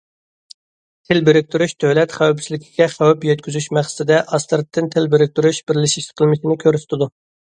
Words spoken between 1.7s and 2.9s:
دۆلەت خەۋپسىزلىكىگە